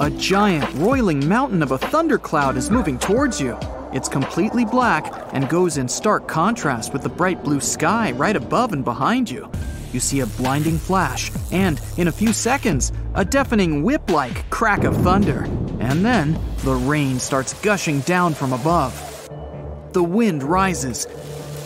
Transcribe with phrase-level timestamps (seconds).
[0.00, 3.58] A giant, roiling mountain of a thundercloud is moving towards you.
[3.92, 8.72] It's completely black and goes in stark contrast with the bright blue sky right above
[8.72, 9.50] and behind you.
[9.92, 14.84] You see a blinding flash, and in a few seconds, a deafening whip like crack
[14.84, 15.44] of thunder.
[15.78, 19.28] And then, the rain starts gushing down from above.
[19.92, 21.06] The wind rises,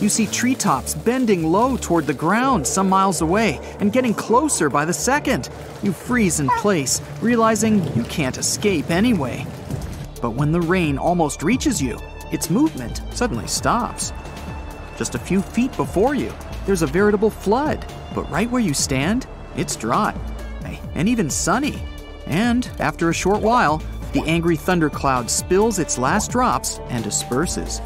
[0.01, 4.85] you see treetops bending low toward the ground some miles away and getting closer by
[4.85, 5.49] the second.
[5.83, 9.45] You freeze in place, realizing you can't escape anyway.
[10.21, 11.99] But when the rain almost reaches you,
[12.31, 14.13] its movement suddenly stops.
[14.97, 16.33] Just a few feet before you,
[16.65, 20.13] there's a veritable flood, but right where you stand, it's dry
[20.97, 21.81] and even sunny.
[22.25, 27.79] And after a short while, the angry thundercloud spills its last drops and disperses.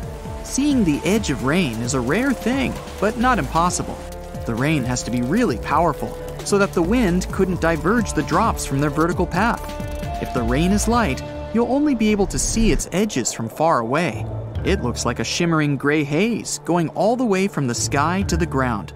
[0.52, 3.98] Seeing the edge of rain is a rare thing, but not impossible.
[4.46, 8.66] The rain has to be really powerful so that the wind couldn't diverge the drops
[8.66, 9.62] from their vertical path.
[10.22, 13.80] If the rain is light, you'll only be able to see its edges from far
[13.80, 14.26] away.
[14.66, 18.36] It looks like a shimmering gray haze going all the way from the sky to
[18.36, 18.92] the ground.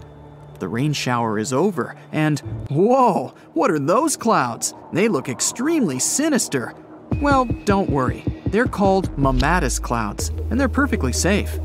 [0.60, 2.38] The rain shower is over, and
[2.70, 4.74] whoa, what are those clouds?
[4.92, 6.74] They look extremely sinister.
[7.22, 8.26] Well, don't worry.
[8.56, 11.60] They're called mammatus clouds, and they're perfectly safe.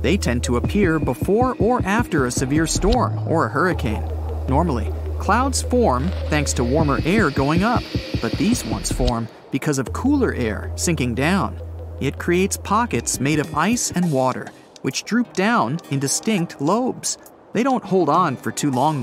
[0.00, 4.02] They tend to appear before or after a severe storm or a hurricane.
[4.48, 7.82] Normally, clouds form thanks to warmer air going up,
[8.22, 11.60] but these ones form because of cooler air sinking down.
[12.00, 14.46] It creates pockets made of ice and water,
[14.80, 17.18] which droop down in distinct lobes.
[17.52, 19.02] They don't hold on for too long.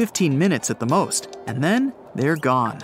[0.00, 2.78] 15 minutes at the most, and then they're gone.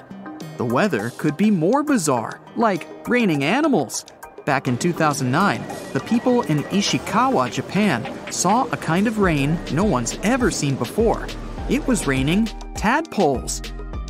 [0.58, 4.04] The weather could be more bizarre, like raining animals.
[4.44, 10.18] Back in 2009, the people in Ishikawa, Japan, saw a kind of rain no one's
[10.24, 11.26] ever seen before.
[11.70, 13.62] It was raining tadpoles.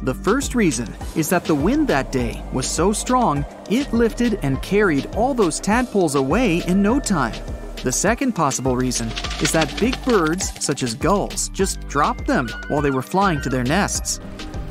[0.03, 4.61] The first reason is that the wind that day was so strong, it lifted and
[4.63, 7.41] carried all those tadpoles away in no time.
[7.87, 12.83] The second possible reason is that big birds, such as gulls, just dropped them while
[12.83, 14.19] they were flying to their nests.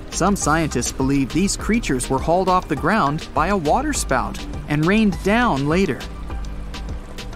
[0.10, 4.38] Some scientists believe these creatures were hauled off the ground by a waterspout
[4.68, 6.02] and rained down later.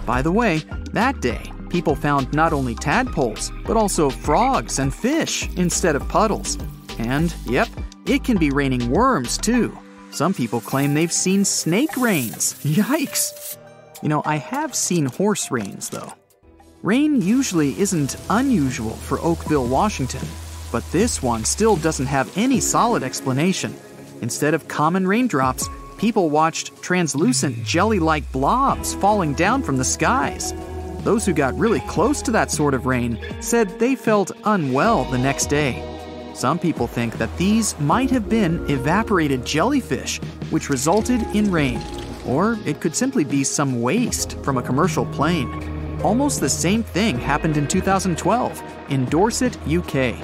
[0.04, 0.58] By the way,
[0.92, 6.58] that day, people found not only tadpoles, but also frogs and fish instead of puddles.
[6.98, 7.68] And, yep,
[8.04, 9.78] it can be raining worms too.
[10.10, 12.52] Some people claim they've seen snake rains.
[12.64, 13.56] Yikes!
[14.02, 16.12] You know, I have seen horse rains, though.
[16.82, 20.26] Rain usually isn't unusual for Oakville, Washington,
[20.72, 23.74] but this one still doesn't have any solid explanation.
[24.22, 25.68] Instead of common raindrops,
[25.98, 30.54] people watched translucent jelly like blobs falling down from the skies.
[31.04, 35.18] Those who got really close to that sort of rain said they felt unwell the
[35.18, 35.86] next day.
[36.34, 40.18] Some people think that these might have been evaporated jellyfish,
[40.48, 41.80] which resulted in rain.
[42.26, 45.98] Or it could simply be some waste from a commercial plane.
[46.02, 50.16] Almost the same thing happened in 2012 in Dorset, UK.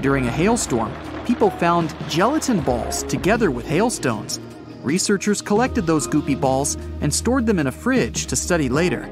[0.00, 0.92] During a hailstorm,
[1.26, 4.40] people found gelatin balls together with hailstones.
[4.82, 9.08] Researchers collected those goopy balls and stored them in a fridge to study later.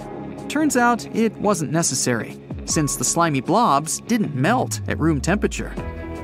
[0.48, 5.74] Turns out it wasn't necessary, since the slimy blobs didn't melt at room temperature.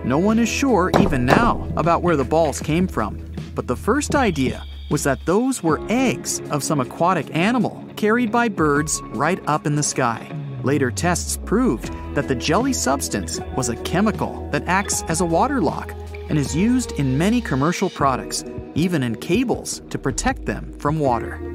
[0.04, 3.18] No one is sure, even now, about where the balls came from,
[3.54, 8.48] but the first idea was that those were eggs of some aquatic animal carried by
[8.48, 10.30] birds right up in the sky.
[10.62, 15.60] Later tests proved that the jelly substance was a chemical that acts as a water
[15.60, 15.92] lock
[16.28, 18.44] and is used in many commercial products,
[18.74, 21.51] even in cables, to protect them from water.